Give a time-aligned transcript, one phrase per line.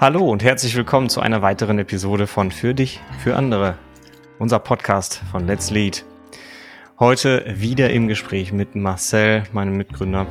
[0.00, 3.76] Hallo und herzlich willkommen zu einer weiteren Episode von Für dich, für andere.
[4.38, 6.04] Unser Podcast von Let's Lead.
[7.00, 10.28] Heute wieder im Gespräch mit Marcel, meinem Mitgründer.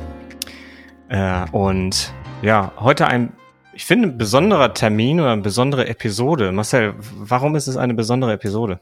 [1.10, 3.34] Äh, und ja, heute ein,
[3.74, 6.50] ich finde, ein besonderer Termin oder eine besondere Episode.
[6.50, 8.80] Marcel, warum ist es eine besondere Episode?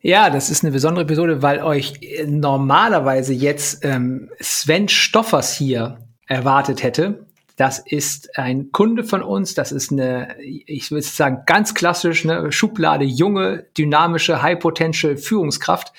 [0.00, 5.98] Ja, das ist eine besondere Episode, weil euch normalerweise jetzt ähm, Sven Stoffers hier
[6.28, 7.25] erwartet hätte.
[7.56, 9.54] Das ist ein Kunde von uns.
[9.54, 15.94] Das ist eine, ich würde sagen, ganz klassisch, eine Schublade junge, dynamische, high potential Führungskraft,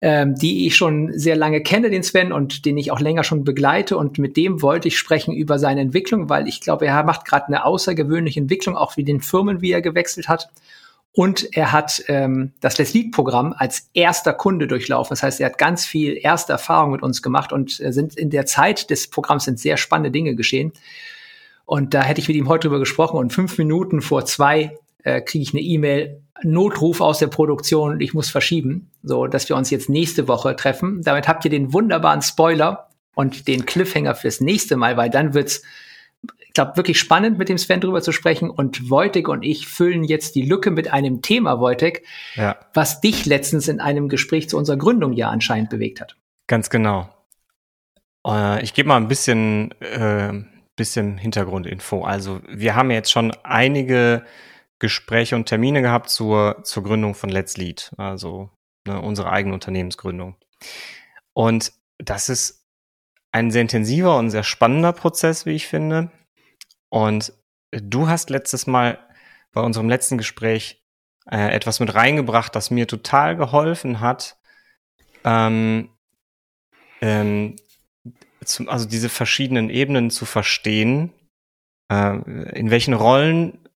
[0.00, 3.44] ähm, die ich schon sehr lange kenne, den Sven, und den ich auch länger schon
[3.44, 3.98] begleite.
[3.98, 7.48] Und mit dem wollte ich sprechen über seine Entwicklung, weil ich glaube, er macht gerade
[7.48, 10.48] eine außergewöhnliche Entwicklung, auch wie den Firmen, wie er gewechselt hat.
[11.16, 15.08] Und er hat ähm, das Let's Lead-Programm als erster Kunde durchlaufen.
[15.14, 18.28] Das heißt, er hat ganz viel erste Erfahrung mit uns gemacht und äh, sind in
[18.28, 20.74] der Zeit des Programms sind sehr spannende Dinge geschehen.
[21.64, 25.22] Und da hätte ich mit ihm heute drüber gesprochen und fünf Minuten vor zwei äh,
[25.22, 29.70] kriege ich eine E-Mail, Notruf aus der Produktion, ich muss verschieben, so dass wir uns
[29.70, 31.00] jetzt nächste Woche treffen.
[31.02, 35.62] Damit habt ihr den wunderbaren Spoiler und den Cliffhanger fürs nächste Mal, weil dann wird's
[36.56, 38.50] glaube, wirklich spannend, mit dem Sven drüber zu sprechen.
[38.50, 42.04] Und Wojtek und ich füllen jetzt die Lücke mit einem Thema, Wojtek,
[42.34, 42.56] ja.
[42.74, 46.16] was dich letztens in einem Gespräch zu unserer Gründung ja anscheinend bewegt hat.
[46.48, 47.08] Ganz genau.
[48.26, 50.32] Äh, ich gebe mal ein bisschen, äh,
[50.74, 52.04] bisschen Hintergrundinfo.
[52.04, 54.24] Also wir haben jetzt schon einige
[54.78, 58.50] Gespräche und Termine gehabt zur, zur Gründung von Let's Lead, also
[58.86, 60.36] ne, unsere eigene Unternehmensgründung.
[61.32, 62.66] Und das ist
[63.32, 66.10] ein sehr intensiver und sehr spannender Prozess, wie ich finde.
[66.96, 67.34] Und
[67.72, 68.98] du hast letztes Mal
[69.52, 70.82] bei unserem letzten Gespräch
[71.30, 74.38] äh, etwas mit reingebracht, das mir total geholfen hat,
[75.22, 75.90] ähm,
[77.02, 77.56] ähm,
[78.42, 81.12] zum, also diese verschiedenen Ebenen zu verstehen,
[81.92, 82.16] äh,
[82.58, 83.68] in welchen Rollen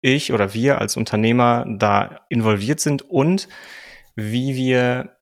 [0.00, 3.48] ich oder wir als Unternehmer da involviert sind und
[4.14, 5.16] wie wir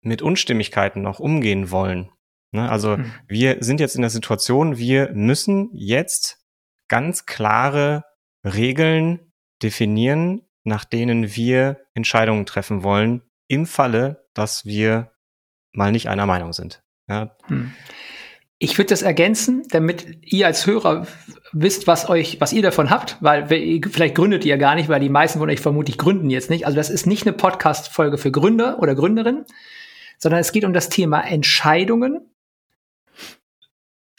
[0.00, 2.10] mit Unstimmigkeiten noch umgehen wollen.
[2.52, 2.70] Ne?
[2.70, 3.12] Also mhm.
[3.28, 6.45] wir sind jetzt in der Situation, wir müssen jetzt
[6.88, 8.04] ganz klare
[8.44, 9.32] Regeln
[9.62, 15.12] definieren, nach denen wir Entscheidungen treffen wollen, im Falle, dass wir
[15.72, 16.82] mal nicht einer Meinung sind.
[17.08, 17.36] Ja.
[17.46, 17.72] Hm.
[18.58, 21.06] Ich würde das ergänzen, damit ihr als Hörer
[21.52, 25.10] wisst, was euch, was ihr davon habt, weil vielleicht gründet ihr gar nicht, weil die
[25.10, 26.64] meisten von euch vermutlich gründen jetzt nicht.
[26.64, 29.44] Also das ist nicht eine Podcast-Folge für Gründer oder Gründerinnen,
[30.18, 32.30] sondern es geht um das Thema Entscheidungen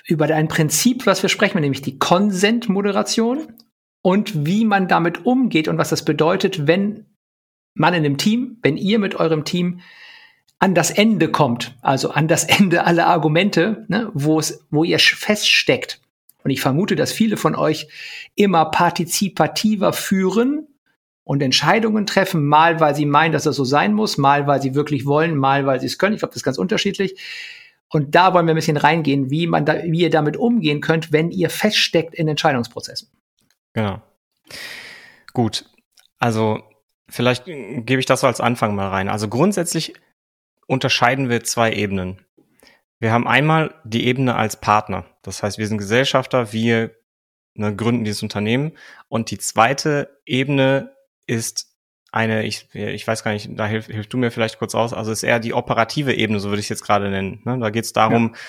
[0.08, 3.54] über ein Prinzip, was wir sprechen, nämlich die Consent-Moderation
[4.02, 7.06] und wie man damit umgeht und was das bedeutet, wenn
[7.74, 9.82] man in einem Team, wenn ihr mit eurem Team
[10.60, 14.98] an das Ende kommt, also an das Ende aller Argumente, ne, wo es, wo ihr
[14.98, 16.02] feststeckt.
[16.44, 17.88] Und ich vermute, dass viele von euch
[18.36, 20.68] immer partizipativer führen
[21.26, 24.74] und Entscheidungen treffen, mal weil sie meinen, dass das so sein muss, mal weil sie
[24.74, 26.14] wirklich wollen, mal weil sie es können.
[26.14, 27.20] Ich glaube, das ist ganz unterschiedlich.
[27.90, 31.12] Und da wollen wir ein bisschen reingehen, wie man da, wie ihr damit umgehen könnt,
[31.12, 33.10] wenn ihr feststeckt in Entscheidungsprozessen.
[33.74, 34.02] Genau.
[35.34, 35.66] Gut.
[36.20, 36.64] Also,
[37.10, 39.08] vielleicht gebe ich das so als Anfang mal rein.
[39.08, 39.94] Also grundsätzlich
[40.68, 42.26] unterscheiden wir zwei Ebenen.
[43.00, 45.06] Wir haben einmal die Ebene als Partner.
[45.22, 46.96] Das heißt, wir sind Gesellschafter, wir
[47.54, 48.74] ne, gründen dieses Unternehmen.
[49.08, 50.96] Und die zweite Ebene
[51.28, 51.67] ist
[52.12, 55.12] eine, ich, ich weiß gar nicht, da hilf, hilf du mir vielleicht kurz aus, also
[55.12, 57.42] ist eher die operative Ebene, so würde ich es jetzt gerade nennen.
[57.44, 57.58] Ne?
[57.60, 58.40] Da geht es darum, ja.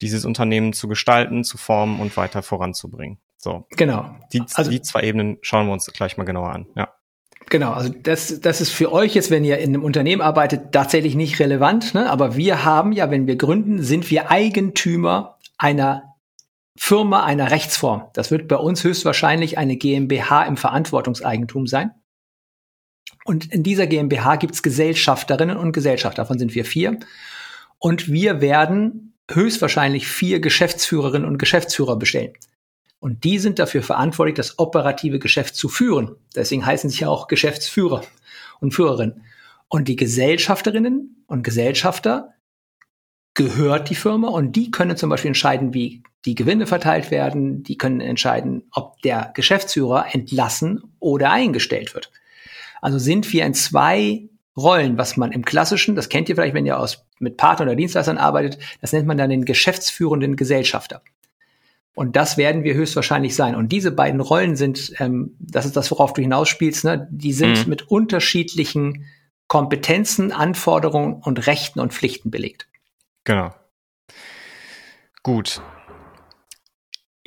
[0.00, 3.18] dieses Unternehmen zu gestalten, zu formen und weiter voranzubringen.
[3.36, 3.66] So.
[3.70, 4.14] Genau.
[4.32, 6.66] Die, also, die zwei Ebenen schauen wir uns gleich mal genauer an.
[6.76, 6.88] Ja.
[7.50, 11.14] Genau, also das, das ist für euch jetzt, wenn ihr in einem Unternehmen arbeitet, tatsächlich
[11.14, 11.94] nicht relevant.
[11.94, 12.10] Ne?
[12.10, 16.14] Aber wir haben ja, wenn wir gründen, sind wir Eigentümer einer
[16.76, 18.04] Firma, einer Rechtsform.
[18.12, 21.92] Das wird bei uns höchstwahrscheinlich eine GmbH im Verantwortungseigentum sein.
[23.28, 26.98] Und in dieser GmbH gibt's Gesellschafterinnen und Gesellschafter, davon sind wir vier.
[27.76, 32.32] Und wir werden höchstwahrscheinlich vier Geschäftsführerinnen und Geschäftsführer bestellen.
[33.00, 36.16] Und die sind dafür verantwortlich, das operative Geschäft zu führen.
[36.34, 38.00] Deswegen heißen sie ja auch Geschäftsführer
[38.60, 39.20] und Führerinnen.
[39.68, 42.32] Und die Gesellschafterinnen und Gesellschafter
[43.34, 47.62] gehört die Firma und die können zum Beispiel entscheiden, wie die Gewinne verteilt werden.
[47.62, 52.10] Die können entscheiden, ob der Geschäftsführer entlassen oder eingestellt wird.
[52.80, 56.66] Also sind wir in zwei Rollen, was man im klassischen, das kennt ihr vielleicht, wenn
[56.66, 61.02] ihr aus, mit Partner oder Dienstleistern arbeitet, das nennt man dann den geschäftsführenden Gesellschafter.
[61.94, 63.56] Und das werden wir höchstwahrscheinlich sein.
[63.56, 67.08] Und diese beiden Rollen sind, ähm, das ist das, worauf du hinausspielst, ne?
[67.10, 67.70] die sind mhm.
[67.70, 69.06] mit unterschiedlichen
[69.48, 72.68] Kompetenzen, Anforderungen und Rechten und Pflichten belegt.
[73.24, 73.52] Genau.
[75.22, 75.60] Gut.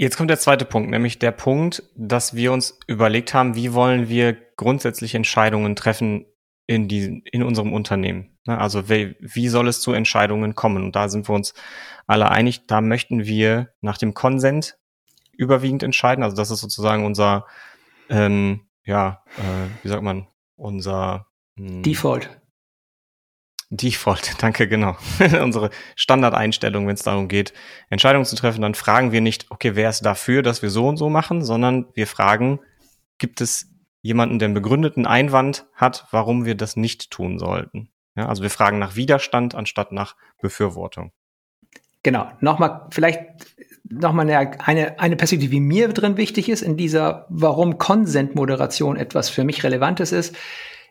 [0.02, 4.10] Jetzt kommt der zweite Punkt, nämlich der Punkt, dass wir uns überlegt haben, wie wollen
[4.10, 6.26] wir grundsätzlich Entscheidungen treffen
[6.66, 8.36] in, die, in unserem Unternehmen.
[8.48, 10.86] Ne, also wie, wie soll es zu Entscheidungen kommen?
[10.86, 11.54] Und da sind wir uns
[12.08, 14.80] alle einig, da möchten wir nach dem Konsent
[15.34, 16.24] überwiegend entscheiden.
[16.24, 17.46] Also das ist sozusagen unser,
[18.10, 20.26] ähm, ja, äh, wie sagt man,
[20.56, 21.28] unser
[21.58, 21.84] mh,
[23.72, 24.22] hm, Default.
[24.28, 24.96] Default, danke, genau.
[25.42, 27.54] Unsere Standardeinstellung, wenn es darum geht,
[27.90, 30.98] Entscheidungen zu treffen, dann fragen wir nicht, okay, wer ist dafür, dass wir so und
[30.98, 32.60] so machen, sondern wir fragen,
[33.18, 33.70] gibt es
[34.02, 37.90] jemanden, der einen begründeten Einwand hat, warum wir das nicht tun sollten?
[38.16, 41.12] Ja, also wir fragen nach Widerstand anstatt nach Befürwortung.
[42.04, 42.32] Genau.
[42.42, 43.22] Nochmal, vielleicht
[43.84, 49.44] nochmal eine, eine Perspektive, die mir drin wichtig ist in dieser, warum Konsentmoderation etwas für
[49.44, 50.36] mich Relevantes ist,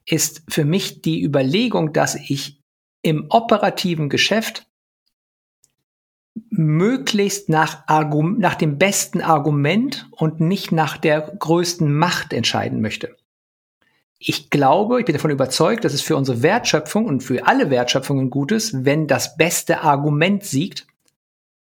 [0.06, 2.59] ist für mich die Überlegung, dass ich
[3.02, 4.66] im operativen Geschäft
[6.50, 13.16] möglichst nach, nach dem besten Argument und nicht nach der größten Macht entscheiden möchte.
[14.18, 18.28] Ich glaube, ich bin davon überzeugt, dass es für unsere Wertschöpfung und für alle Wertschöpfungen
[18.28, 20.86] gut ist, wenn das beste Argument siegt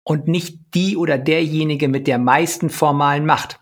[0.02, 3.60] und nicht die oder derjenige mit der meisten formalen Macht.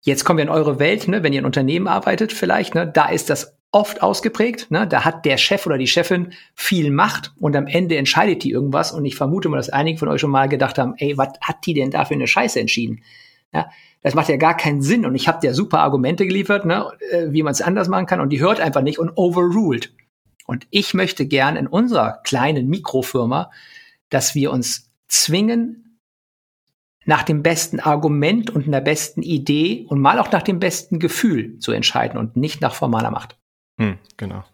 [0.00, 3.10] Jetzt kommen wir in eure Welt, ne, wenn ihr in Unternehmen arbeitet vielleicht, ne, da
[3.10, 4.70] ist das oft ausgeprägt.
[4.70, 4.86] Ne?
[4.86, 8.92] Da hat der Chef oder die Chefin viel Macht und am Ende entscheidet die irgendwas.
[8.92, 11.66] Und ich vermute mal, dass einige von euch schon mal gedacht haben, ey, was hat
[11.66, 13.02] die denn da für eine Scheiße entschieden?
[13.52, 13.70] Ja,
[14.02, 15.04] das macht ja gar keinen Sinn.
[15.04, 18.20] Und ich habe dir super Argumente geliefert, ne, äh, wie man es anders machen kann.
[18.20, 19.92] Und die hört einfach nicht und overruled.
[20.46, 23.50] Und ich möchte gern in unserer kleinen Mikrofirma,
[24.08, 25.84] dass wir uns zwingen,
[27.04, 31.58] nach dem besten Argument und einer besten Idee und mal auch nach dem besten Gefühl
[31.58, 33.38] zu entscheiden und nicht nach formaler Macht.
[33.78, 34.44] Hm, genau.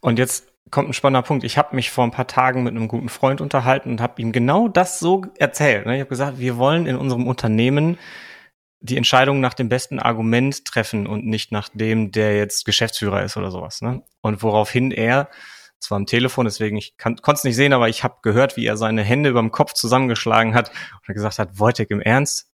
[0.00, 1.44] Und jetzt kommt ein spannender Punkt.
[1.44, 4.32] Ich habe mich vor ein paar Tagen mit einem guten Freund unterhalten und habe ihm
[4.32, 5.86] genau das so erzählt.
[5.86, 5.94] Ne?
[5.94, 7.98] Ich habe gesagt, wir wollen in unserem Unternehmen
[8.80, 13.36] die Entscheidung nach dem besten Argument treffen und nicht nach dem, der jetzt Geschäftsführer ist
[13.36, 13.80] oder sowas.
[13.80, 14.02] Ne?
[14.22, 15.28] Und woraufhin er,
[15.78, 18.76] zwar am Telefon, deswegen ich konnte es nicht sehen, aber ich habe gehört, wie er
[18.76, 20.72] seine Hände über dem Kopf zusammengeschlagen hat
[21.06, 22.51] und gesagt hat, Wojtek, im Ernst,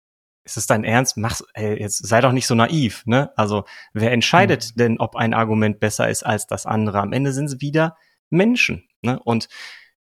[0.48, 1.16] ist es dein Ernst?
[1.16, 3.30] Mach, ey, jetzt sei doch nicht so naiv, ne?
[3.36, 4.78] Also, wer entscheidet mhm.
[4.78, 7.00] denn, ob ein Argument besser ist als das andere?
[7.00, 7.96] Am Ende sind es wieder
[8.30, 9.20] Menschen, ne?
[9.22, 9.48] Und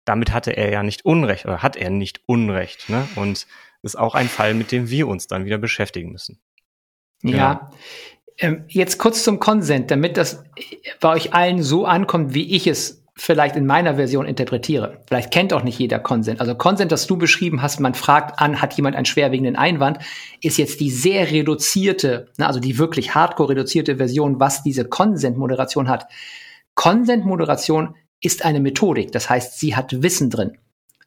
[0.05, 3.09] damit hatte er ja nicht Unrecht oder hat er nicht Unrecht, ne?
[3.17, 3.47] Und
[3.83, 6.41] ist auch ein Fall, mit dem wir uns dann wieder beschäftigen müssen.
[7.23, 7.37] Ja.
[7.37, 7.71] ja.
[8.39, 10.43] Ähm, jetzt kurz zum Konsent, damit das
[11.01, 15.01] bei euch allen so ankommt, wie ich es vielleicht in meiner Version interpretiere.
[15.07, 16.41] Vielleicht kennt auch nicht jeder Consent.
[16.41, 19.99] Also Consent, das du beschrieben hast, man fragt an, hat jemand einen schwerwiegenden Einwand,
[20.41, 25.89] ist jetzt die sehr reduzierte, ne, also die wirklich hardcore reduzierte Version, was diese Consent-Moderation
[25.89, 26.09] hat.
[26.75, 30.59] Consent-Moderation ist eine Methodik, das heißt, sie hat Wissen drin.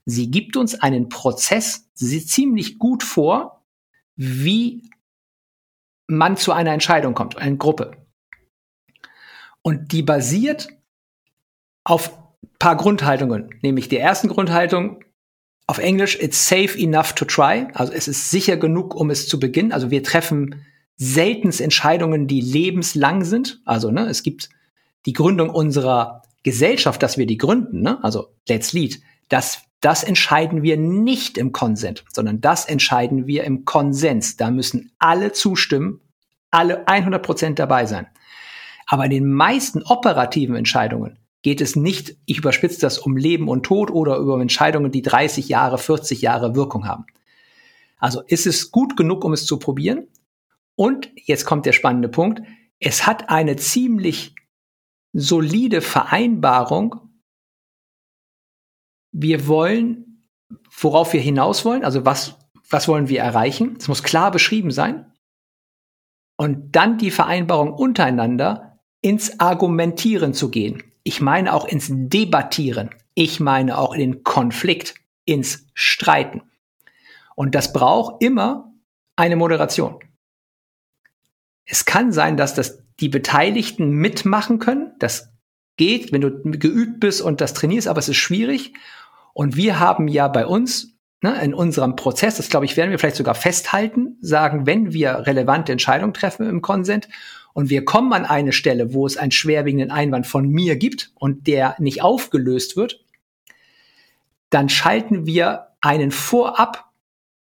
[0.06, 3.65] Sie gibt uns einen Prozess ziemlich gut vor,
[4.15, 4.89] wie
[6.07, 7.92] man zu einer Entscheidung kommt, eine Gruppe.
[9.62, 10.69] Und die basiert
[11.87, 12.11] auf
[12.59, 14.99] paar Grundhaltungen, nämlich die ersten Grundhaltung
[15.67, 17.67] auf Englisch, it's safe enough to try.
[17.73, 19.71] Also es ist sicher genug, um es zu beginnen.
[19.71, 20.65] Also wir treffen
[20.97, 23.61] seltens Entscheidungen, die lebenslang sind.
[23.63, 24.49] Also ne, es gibt
[25.05, 27.81] die Gründung unserer Gesellschaft, dass wir die gründen.
[27.81, 28.03] Ne?
[28.03, 28.99] Also let's lead.
[29.29, 34.35] Das, das entscheiden wir nicht im Konsent, sondern das entscheiden wir im Konsens.
[34.35, 36.01] Da müssen alle zustimmen,
[36.51, 38.07] alle 100 Prozent dabei sein.
[38.87, 43.63] Aber in den meisten operativen Entscheidungen geht es nicht, ich überspitze das, um Leben und
[43.63, 47.06] Tod oder über Entscheidungen, die 30 Jahre, 40 Jahre Wirkung haben.
[47.99, 50.07] Also ist es gut genug, um es zu probieren?
[50.75, 52.41] Und jetzt kommt der spannende Punkt.
[52.79, 54.35] Es hat eine ziemlich
[55.13, 56.95] solide Vereinbarung.
[59.11, 60.23] Wir wollen,
[60.79, 62.37] worauf wir hinaus wollen, also was,
[62.69, 63.77] was wollen wir erreichen?
[63.79, 65.11] Es muss klar beschrieben sein.
[66.35, 70.83] Und dann die Vereinbarung untereinander ins Argumentieren zu gehen.
[71.07, 72.90] Ich meine auch ins Debattieren.
[73.14, 76.42] Ich meine auch in den Konflikt, ins Streiten.
[77.33, 78.73] Und das braucht immer
[79.16, 80.02] eine Moderation.
[81.64, 84.95] Es kann sein, dass das die Beteiligten mitmachen können.
[84.99, 85.30] Das
[85.78, 88.73] geht, wenn du geübt bist und das trainierst, aber es ist schwierig.
[89.31, 92.99] Und wir haben ja bei uns ne, in unserem Prozess, das glaube ich, werden wir
[92.99, 97.07] vielleicht sogar festhalten, sagen, wenn wir relevante Entscheidungen treffen im Konsent
[97.57, 101.47] und wir kommen an eine Stelle, wo es einen schwerwiegenden Einwand von mir gibt und
[101.47, 103.04] der nicht aufgelöst wird,
[104.52, 106.92] dann schalten wir einen vorab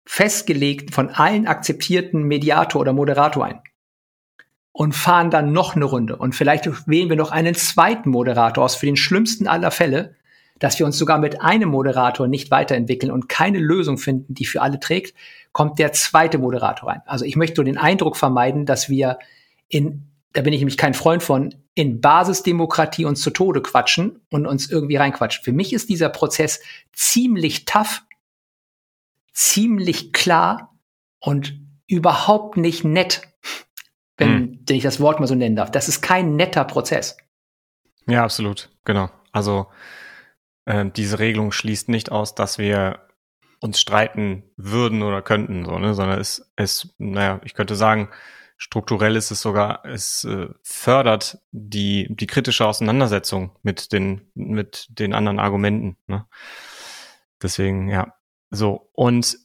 [0.05, 3.63] festgelegten, von allen akzeptierten Mediator oder Moderator ein
[4.73, 6.17] und fahren dann noch eine Runde.
[6.17, 10.17] Und vielleicht wählen wir noch einen zweiten Moderator aus für den schlimmsten aller Fälle,
[10.59, 14.61] dass wir uns sogar mit einem Moderator nicht weiterentwickeln und keine Lösung finden, die für
[14.61, 15.17] alle trägt,
[15.53, 17.01] kommt der zweite Moderator rein.
[17.07, 19.19] Also ich möchte nur den Eindruck vermeiden, dass wir
[19.69, 24.47] in, da bin ich nämlich kein Freund von, in Basisdemokratie uns zu Tode quatschen und
[24.47, 25.43] uns irgendwie reinquatschen.
[25.43, 26.61] Für mich ist dieser Prozess
[26.93, 28.03] ziemlich tough,
[29.33, 30.79] ziemlich klar
[31.19, 33.23] und überhaupt nicht nett,
[34.17, 34.65] wenn, hm.
[34.69, 35.71] ich das Wort mal so nennen darf.
[35.71, 37.17] Das ist kein netter Prozess.
[38.07, 39.11] Ja, absolut, genau.
[39.33, 39.67] Also
[40.67, 43.01] äh, diese Regelung schließt nicht aus, dass wir
[43.61, 45.95] uns streiten würden oder könnten, so, ne?
[45.95, 48.11] sondern es, es, naja, ich könnte sagen,
[48.57, 55.15] strukturell ist es sogar, es äh, fördert die, die kritische Auseinandersetzung mit den, mit den
[55.15, 55.97] anderen Argumenten.
[56.07, 56.27] Ne?
[57.43, 58.15] Deswegen, ja.
[58.51, 59.37] So, und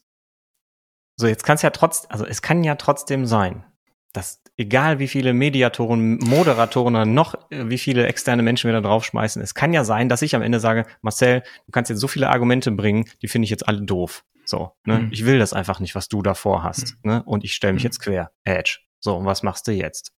[1.16, 3.66] so, jetzt kann es ja trotz, also es kann ja trotzdem sein,
[4.14, 8.88] dass egal wie viele Mediatoren, Moderatoren oder noch äh, wie viele externe Menschen wir da
[8.88, 12.08] draufschmeißen, es kann ja sein, dass ich am Ende sage, Marcel, du kannst jetzt so
[12.08, 14.24] viele Argumente bringen, die finde ich jetzt alle doof.
[14.46, 15.00] So, ne?
[15.00, 15.10] Mhm.
[15.12, 16.96] Ich will das einfach nicht, was du davor hast.
[17.04, 17.12] Mhm.
[17.12, 17.24] Ne?
[17.24, 17.88] Und ich stelle mich mhm.
[17.88, 18.32] jetzt quer.
[18.44, 18.80] Edge.
[19.00, 20.12] So, und was machst du jetzt?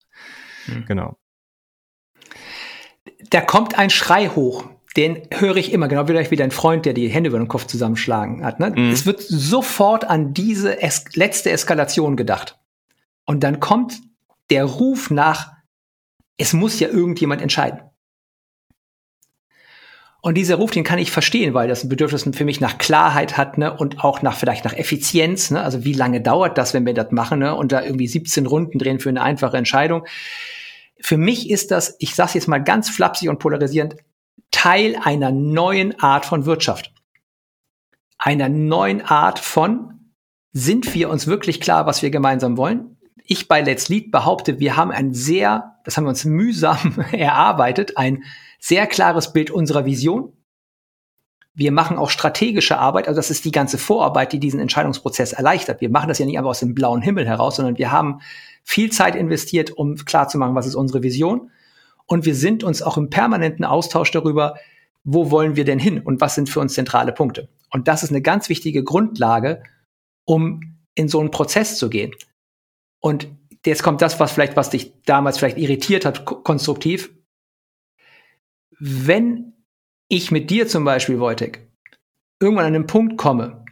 [0.66, 0.84] Mhm.
[0.86, 1.18] Genau.
[3.30, 4.64] Da kommt ein Schrei hoch.
[4.96, 8.44] Den höre ich immer, genau wie dein Freund, der die Hände über den Kopf zusammenschlagen
[8.44, 8.58] hat.
[8.58, 8.70] Ne?
[8.70, 8.90] Mhm.
[8.90, 12.58] Es wird sofort an diese es letzte Eskalation gedacht.
[13.24, 14.00] Und dann kommt
[14.50, 15.52] der Ruf nach,
[16.36, 17.80] es muss ja irgendjemand entscheiden.
[20.22, 23.38] Und dieser Ruf, den kann ich verstehen, weil das ein Bedürfnis für mich nach Klarheit
[23.38, 26.84] hat, ne, und auch nach, vielleicht nach Effizienz, ne, also wie lange dauert das, wenn
[26.84, 30.04] wir das machen, ne, und da irgendwie 17 Runden drehen für eine einfache Entscheidung.
[31.00, 33.96] Für mich ist das, ich sag's jetzt mal ganz flapsig und polarisierend,
[34.50, 36.92] Teil einer neuen Art von Wirtschaft.
[38.18, 40.12] Einer neuen Art von,
[40.52, 42.98] sind wir uns wirklich klar, was wir gemeinsam wollen?
[43.30, 47.96] Ich bei Let's Lead behaupte, wir haben ein sehr, das haben wir uns mühsam erarbeitet,
[47.96, 48.24] ein
[48.58, 50.32] sehr klares Bild unserer Vision.
[51.54, 55.80] Wir machen auch strategische Arbeit, also das ist die ganze Vorarbeit, die diesen Entscheidungsprozess erleichtert.
[55.80, 58.20] Wir machen das ja nicht einfach aus dem blauen Himmel heraus, sondern wir haben
[58.64, 61.52] viel Zeit investiert, um klarzumachen, was ist unsere Vision.
[62.06, 64.56] Und wir sind uns auch im permanenten Austausch darüber,
[65.04, 67.48] wo wollen wir denn hin und was sind für uns zentrale Punkte.
[67.70, 69.62] Und das ist eine ganz wichtige Grundlage,
[70.24, 72.12] um in so einen Prozess zu gehen.
[73.00, 73.28] Und
[73.64, 77.14] jetzt kommt das, was vielleicht, was dich damals vielleicht irritiert hat, konstruktiv.
[78.78, 79.64] Wenn
[80.08, 81.70] ich mit dir zum Beispiel, Wojtek,
[82.40, 83.64] irgendwann an einen Punkt komme,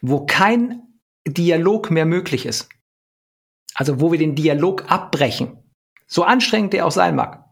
[0.00, 0.82] wo kein
[1.26, 2.68] Dialog mehr möglich ist,
[3.74, 5.58] also wo wir den Dialog abbrechen,
[6.06, 7.44] so anstrengend der auch sein mag.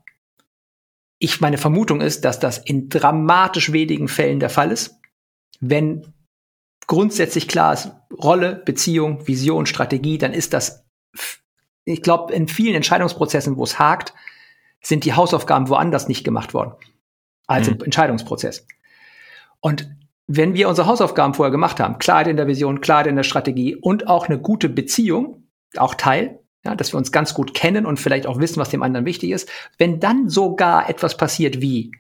[1.19, 5.01] Ich, meine Vermutung ist, dass das in dramatisch wenigen Fällen der Fall ist,
[5.61, 6.13] wenn
[6.87, 10.84] grundsätzlich klar ist, Rolle, Beziehung, Vision, Strategie, dann ist das
[11.85, 14.15] ich glaube, in vielen Entscheidungsprozessen, wo es hakt,
[14.81, 16.75] sind die Hausaufgaben woanders nicht gemacht worden
[17.47, 17.75] als mhm.
[17.75, 18.67] im Entscheidungsprozess.
[19.61, 19.91] Und
[20.27, 23.77] wenn wir unsere Hausaufgaben vorher gemacht haben, Klarheit in der Vision, Klarheit in der Strategie
[23.77, 28.01] und auch eine gute Beziehung, auch Teil, ja, dass wir uns ganz gut kennen und
[28.01, 31.93] vielleicht auch wissen, was dem anderen wichtig ist, wenn dann sogar etwas passiert wie,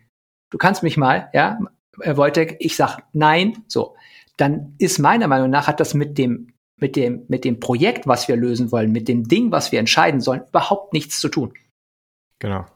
[0.50, 1.58] du kannst mich mal, ja,
[2.00, 3.94] Herr Wojtek, ich sag nein, so,
[4.36, 8.28] dann ist meiner Meinung nach hat das mit dem mit dem, mit dem Projekt, was
[8.28, 11.54] wir lösen wollen, mit dem Ding, was wir entscheiden sollen, überhaupt nichts zu tun.
[12.38, 12.66] Genau.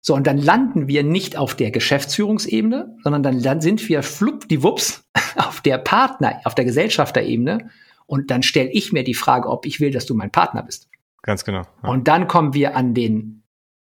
[0.00, 5.04] So, und dann landen wir nicht auf der Geschäftsführungsebene, sondern dann, dann sind wir fluppdiwups
[5.36, 7.70] auf der Partner, auf der Gesellschafterebene.
[8.06, 10.88] Und dann stelle ich mir die Frage, ob ich will, dass du mein Partner bist.
[11.22, 11.62] Ganz genau.
[11.82, 11.88] Ja.
[11.90, 13.42] Und dann kommen wir an den,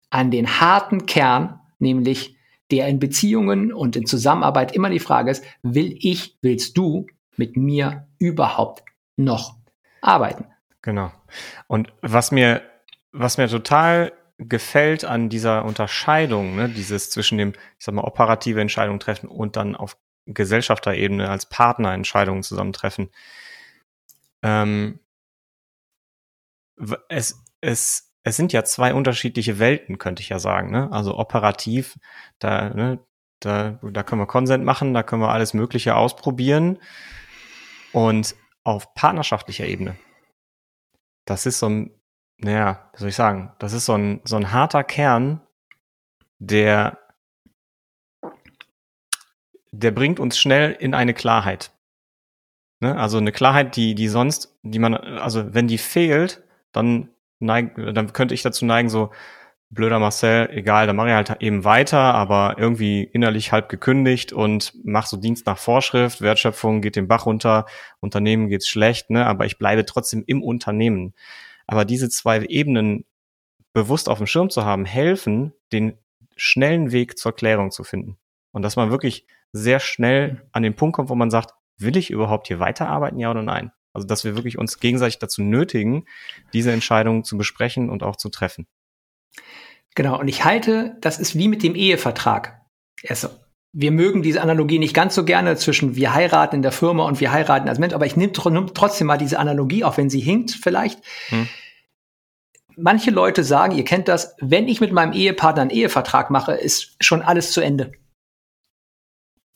[0.10, 2.36] an den harten Kern, nämlich
[2.72, 7.06] der in Beziehungen und in Zusammenarbeit immer die Frage ist, will ich, willst du
[7.38, 8.84] mit mir überhaupt
[9.16, 9.56] noch
[10.02, 10.46] arbeiten.
[10.82, 11.12] Genau.
[11.68, 12.62] Und was mir,
[13.12, 18.62] was mir total gefällt an dieser Unterscheidung, ne, dieses zwischen dem, ich sag mal, operative
[18.62, 23.10] Entscheidungen treffen und dann auf Gesellschafterebene als Partner Entscheidungen zusammentreffen.
[24.42, 25.00] Ähm,
[27.10, 30.72] es, es, es sind ja zwei unterschiedliche Welten, könnte ich ja sagen.
[30.72, 30.92] Ne?
[30.92, 31.98] Also operativ,
[32.40, 33.00] da, ne,
[33.40, 36.80] da, da können wir Konsent machen, da können wir alles Mögliche ausprobieren.
[37.94, 39.96] Und auf partnerschaftlicher Ebene.
[41.26, 41.92] Das ist so ein,
[42.38, 45.42] naja, wie soll ich sagen, das ist so ein, so ein harter Kern,
[46.40, 47.00] der,
[49.72, 51.72] der bringt uns schnell in eine Klarheit.
[52.82, 52.98] Ne?
[52.98, 56.44] Also eine Klarheit, die, die sonst, die man, also wenn die fehlt,
[56.74, 59.12] dann neig, dann könnte ich dazu neigen, so,
[59.70, 64.74] blöder Marcel, egal, dann mache ich halt eben weiter, aber irgendwie innerlich halb gekündigt und
[64.84, 67.66] mach so Dienst nach Vorschrift, Wertschöpfung geht den Bach runter,
[68.00, 71.14] Unternehmen geht's schlecht, ne, aber ich bleibe trotzdem im Unternehmen.
[71.68, 73.06] Aber diese zwei Ebenen
[73.74, 75.98] bewusst auf dem Schirm zu haben, helfen, den
[76.36, 78.18] schnellen Weg zur Klärung zu finden.
[78.52, 82.10] Und dass man wirklich sehr schnell an den Punkt kommt, wo man sagt, will ich
[82.10, 83.72] überhaupt hier weiterarbeiten, ja oder nein?
[83.94, 86.06] Also, dass wir wirklich uns gegenseitig dazu nötigen,
[86.54, 88.68] diese Entscheidung zu besprechen und auch zu treffen.
[89.96, 90.20] Genau.
[90.20, 92.62] Und ich halte, das ist wie mit dem Ehevertrag.
[93.08, 93.30] Also,
[93.72, 97.20] wir mögen diese Analogie nicht ganz so gerne zwischen wir heiraten in der Firma und
[97.20, 100.52] wir heiraten als Mensch, aber ich nehme trotzdem mal diese Analogie, auch wenn sie hinkt
[100.52, 101.00] vielleicht.
[101.28, 101.48] Hm.
[102.78, 106.96] Manche Leute sagen, ihr kennt das, wenn ich mit meinem Ehepartner einen Ehevertrag mache, ist
[107.02, 107.92] schon alles zu Ende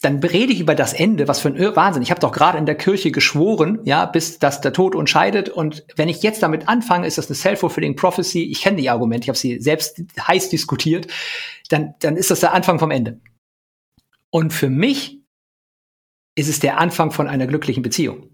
[0.02, 2.02] dann rede ich über das Ende, was für ein Wahnsinn.
[2.02, 5.50] Ich habe doch gerade in der Kirche geschworen, ja, bis dass der Tod uns scheidet.
[5.50, 8.44] Und wenn ich jetzt damit anfange, ist das eine self-fulfilling prophecy.
[8.44, 11.08] Ich kenne die Argumente, ich habe sie selbst heiß diskutiert.
[11.70, 13.20] Dann, dann ist das der Anfang vom Ende.
[14.30, 15.22] Und für mich
[16.36, 18.30] ist es der Anfang von einer glücklichen Beziehung.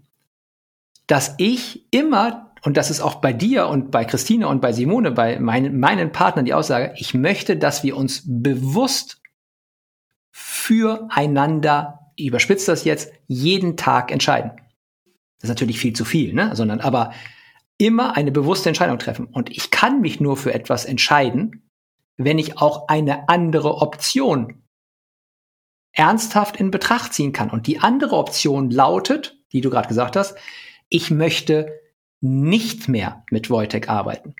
[1.08, 5.10] Dass ich immer, und das ist auch bei dir und bei Christine und bei Simone,
[5.10, 9.15] bei meinen, meinen Partnern die Aussage, ich möchte, dass wir uns bewusst
[10.38, 14.50] füreinander, ich überspitze das jetzt, jeden Tag entscheiden.
[15.38, 16.54] Das ist natürlich viel zu viel, ne?
[16.54, 17.14] sondern aber
[17.78, 19.24] immer eine bewusste Entscheidung treffen.
[19.24, 21.70] Und ich kann mich nur für etwas entscheiden,
[22.18, 24.62] wenn ich auch eine andere Option
[25.92, 27.48] ernsthaft in Betracht ziehen kann.
[27.48, 30.36] Und die andere Option lautet, die du gerade gesagt hast,
[30.90, 31.80] ich möchte
[32.20, 34.34] nicht mehr mit Wojtek arbeiten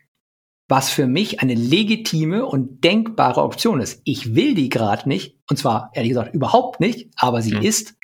[0.68, 4.00] was für mich eine legitime und denkbare Option ist.
[4.04, 7.62] Ich will die gerade nicht, und zwar ehrlich gesagt überhaupt nicht, aber sie mhm.
[7.62, 7.94] ist,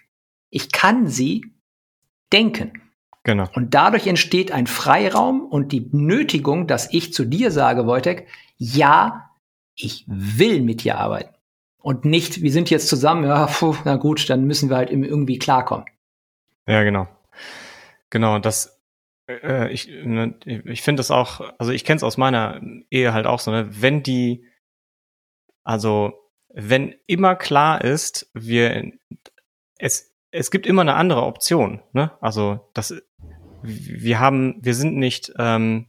[0.50, 1.44] ich kann sie
[2.32, 2.72] denken.
[3.24, 3.48] Genau.
[3.54, 8.26] Und dadurch entsteht ein Freiraum und die Nötigung, dass ich zu dir sage, Wojtek,
[8.58, 9.30] ja,
[9.74, 11.34] ich will mit dir arbeiten.
[11.78, 15.38] Und nicht, wir sind jetzt zusammen, ja, puh, na gut, dann müssen wir halt irgendwie
[15.38, 15.86] klarkommen.
[16.66, 17.08] Ja, genau.
[18.10, 18.71] Genau, das
[19.28, 22.60] äh, ich, ne, ich finde das auch, also ich kenne es aus meiner
[22.90, 24.46] Ehe halt auch so, ne, wenn die,
[25.64, 26.12] also
[26.54, 28.92] wenn immer klar ist, wir,
[29.78, 32.12] es, es gibt immer eine andere Option, ne?
[32.20, 32.94] Also das,
[33.62, 35.88] wir haben, wir sind nicht, ähm,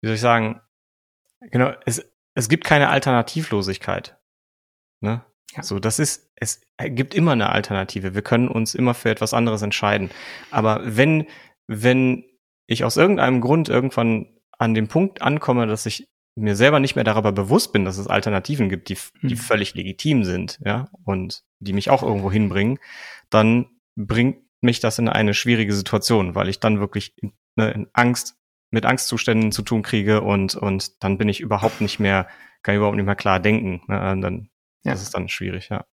[0.00, 0.60] wie soll ich sagen,
[1.40, 4.18] genau, es, es gibt keine Alternativlosigkeit,
[5.00, 5.24] ne?
[5.56, 5.62] Ja.
[5.62, 8.14] So, das ist, es gibt immer eine Alternative.
[8.14, 10.10] Wir können uns immer für etwas anderes entscheiden.
[10.50, 11.26] Aber wenn,
[11.72, 12.24] wenn
[12.66, 14.26] ich aus irgendeinem Grund irgendwann
[14.58, 18.08] an dem Punkt ankomme, dass ich mir selber nicht mehr darüber bewusst bin, dass es
[18.08, 19.36] Alternativen gibt, die, die hm.
[19.36, 22.78] völlig legitim sind, ja, und die mich auch irgendwo hinbringen,
[23.30, 27.86] dann bringt mich das in eine schwierige Situation, weil ich dann wirklich in, ne, in
[27.92, 28.34] Angst,
[28.70, 32.28] mit Angstzuständen zu tun kriege und, und dann bin ich überhaupt nicht mehr,
[32.62, 33.82] kann ich überhaupt nicht mehr klar denken.
[33.86, 34.18] Ne?
[34.20, 34.50] Dann,
[34.84, 34.92] ja.
[34.92, 35.84] Das ist dann schwierig, ja.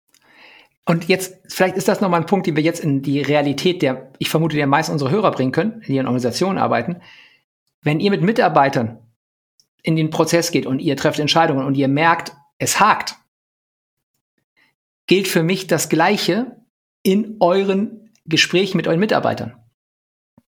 [0.88, 4.10] Und jetzt, vielleicht ist das nochmal ein Punkt, den wir jetzt in die Realität der,
[4.19, 7.02] ich vermute, der meisten unserer Hörer bringen können, die in Organisationen arbeiten.
[7.82, 8.97] Wenn ihr mit Mitarbeitern
[9.84, 13.17] in den Prozess geht und ihr trefft Entscheidungen und ihr merkt, es hakt,
[15.08, 16.56] gilt für mich das Gleiche
[17.04, 19.58] in euren Gesprächen mit euren Mitarbeitern.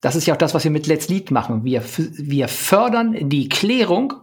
[0.02, 1.64] Das ist ja auch das, was wir mit Let's Lead machen.
[1.64, 4.14] Wir, wir fördern die Klärung.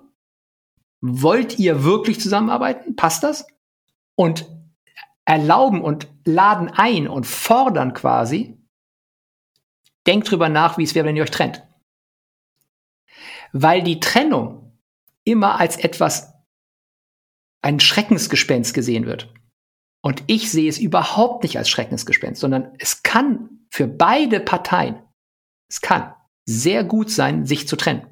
[1.00, 2.96] Wollt ihr wirklich zusammenarbeiten?
[2.96, 3.46] Passt das?
[4.14, 4.46] Und
[5.24, 8.58] erlauben und laden ein und fordern quasi,
[10.06, 11.62] denkt drüber nach, wie es wäre, wenn ihr euch trennt.
[13.52, 14.78] Weil die Trennung
[15.24, 16.32] immer als etwas,
[17.62, 19.32] ein Schreckensgespenst gesehen wird.
[20.00, 25.00] Und ich sehe es überhaupt nicht als Schreckensgespenst, sondern es kann für beide Parteien,
[25.68, 26.12] es kann
[26.44, 28.06] sehr gut sein, sich zu trennen.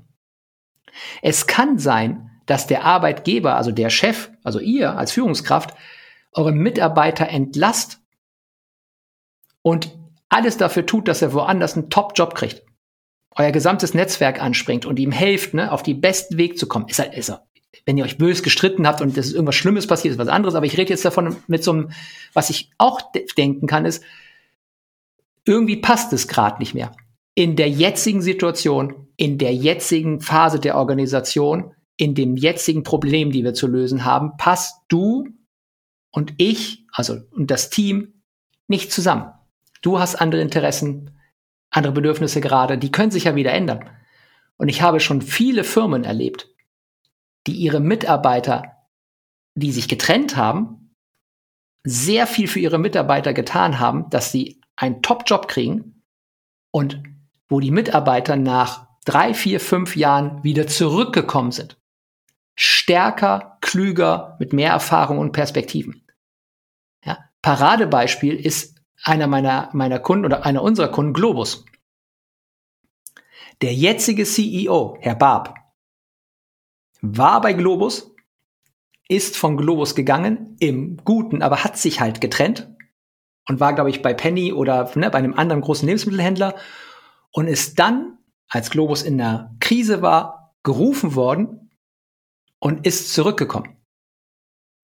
[1.20, 5.74] Es kann sein, dass der Arbeitgeber, also der Chef, also ihr als Führungskraft,
[6.32, 8.00] eure Mitarbeiter entlasst
[9.62, 9.96] und
[10.28, 12.62] alles dafür tut, dass er woanders einen Top-Job kriegt,
[13.36, 16.98] euer gesamtes Netzwerk anspringt und ihm hilft, ne, auf den besten Weg zu kommen, ist
[16.98, 17.46] er, ist er.
[17.84, 20.54] Wenn ihr euch bös gestritten habt und das ist irgendwas Schlimmes passiert, ist was anderes,
[20.54, 21.90] aber ich rede jetzt davon mit so einem,
[22.32, 24.02] was ich auch de denken kann, ist,
[25.44, 26.92] irgendwie passt es gerade nicht mehr.
[27.34, 33.44] In der jetzigen Situation, in der jetzigen Phase der Organisation, in dem jetzigen Problem, die
[33.44, 35.28] wir zu lösen haben, passt du
[36.10, 38.22] und ich, also und das Team,
[38.68, 39.32] nicht zusammen.
[39.82, 41.18] Du hast andere Interessen,
[41.70, 43.88] andere Bedürfnisse gerade, die können sich ja wieder ändern.
[44.56, 46.48] Und ich habe schon viele Firmen erlebt,
[47.46, 48.76] die ihre Mitarbeiter,
[49.54, 50.94] die sich getrennt haben,
[51.84, 56.02] sehr viel für ihre Mitarbeiter getan haben, dass sie einen Top-Job kriegen
[56.70, 57.02] und
[57.48, 61.80] wo die Mitarbeiter nach drei, vier, fünf Jahren wieder zurückgekommen sind
[62.62, 65.99] stärker, klüger, mit mehr Erfahrung und Perspektiven.
[67.42, 71.64] Paradebeispiel ist einer meiner, meiner Kunden oder einer unserer Kunden, Globus.
[73.62, 75.54] Der jetzige CEO, Herr Barb,
[77.02, 78.14] war bei Globus,
[79.08, 82.70] ist von Globus gegangen, im Guten, aber hat sich halt getrennt
[83.48, 86.54] und war, glaube ich, bei Penny oder ne, bei einem anderen großen Lebensmittelhändler
[87.32, 91.70] und ist dann, als Globus in der Krise war, gerufen worden
[92.58, 93.76] und ist zurückgekommen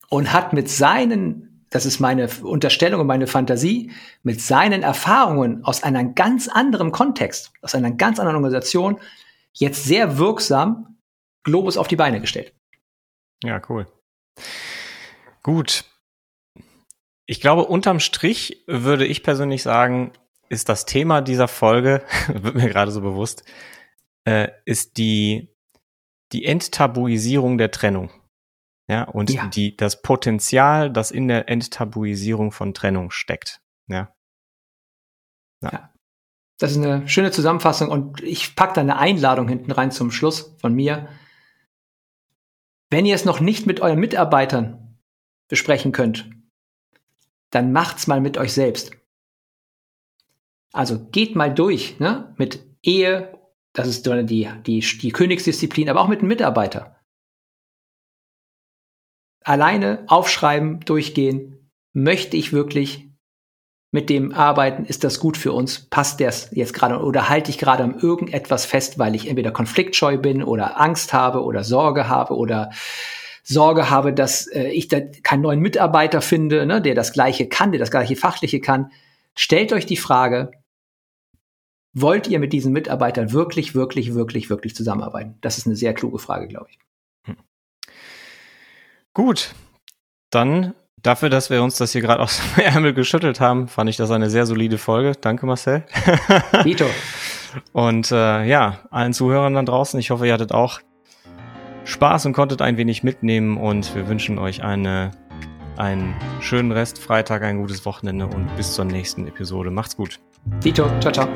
[0.09, 5.83] und hat mit seinen, das ist meine Unterstellung und meine Fantasie, mit seinen Erfahrungen aus
[5.83, 9.01] einem ganz anderen Kontext, aus einer ganz anderen Organisation,
[9.53, 10.99] jetzt sehr wirksam
[11.43, 12.53] Globus auf die Beine gestellt.
[13.43, 13.87] Ja, cool.
[15.43, 15.85] Gut.
[17.27, 20.13] Ich glaube, unterm Strich würde ich persönlich sagen,
[20.49, 23.45] ist das Thema dieser Folge, wird mir gerade so bewusst,
[24.25, 25.49] äh, ist die,
[26.33, 28.11] die Enttabuisierung der Trennung.
[28.88, 29.49] Ja, und ja.
[29.49, 33.61] die, das Potenzial, das in der Enttabuisierung von Trennung steckt.
[33.88, 34.14] Ja.
[35.62, 35.72] ja.
[35.72, 35.92] ja.
[36.59, 40.55] Das ist eine schöne Zusammenfassung und ich packe da eine Einladung hinten rein zum Schluss
[40.59, 41.09] von mir.
[42.88, 44.99] Wenn ihr es noch nicht mit euren Mitarbeitern
[45.49, 46.31] besprechen könnt,
[47.51, 48.92] dann macht's mal mit euch selbst.
[50.72, 52.35] Also geht mal durch ne?
[52.38, 53.38] mit Ehe,
[53.72, 56.96] das ist die, die, die Königsdisziplin, aber auch mit einem Mitarbeiter.
[59.47, 61.71] Alleine aufschreiben, durchgehen.
[61.93, 63.09] Möchte ich wirklich
[63.93, 64.85] mit dem arbeiten?
[64.85, 65.89] Ist das gut für uns?
[65.89, 70.19] Passt das jetzt gerade oder halte ich gerade an irgendetwas fest, weil ich entweder konfliktscheu
[70.19, 72.71] bin oder Angst habe oder Sorge habe oder
[73.45, 77.71] Sorge habe, dass äh, ich da keinen neuen Mitarbeiter finde, ne, der das Gleiche kann,
[77.71, 78.91] der das gleiche Fachliche kann.
[79.37, 80.51] Stellt euch die Frage,
[81.93, 85.37] wollt ihr mit diesen Mitarbeitern wirklich, wirklich, wirklich, wirklich zusammenarbeiten?
[85.41, 86.79] Das ist eine sehr kluge Frage, glaube ich.
[89.17, 89.55] Gut,
[90.29, 93.97] dann dafür, dass wir uns das hier gerade aus dem Ärmel geschüttelt haben, fand ich
[93.97, 95.13] das eine sehr solide Folge.
[95.19, 95.87] Danke, Marcel.
[96.65, 96.85] Vito.
[97.73, 100.81] Und äh, ja, allen Zuhörern da draußen, ich hoffe, ihr hattet auch
[101.85, 105.13] Spaß und konntet ein wenig mitnehmen und wir wünschen euch eine,
[105.79, 109.71] einen schönen Rest, Freitag, ein gutes Wochenende und bis zur nächsten Episode.
[109.71, 110.21] Macht's gut.
[110.63, 111.29] Dito, ciao, ciao.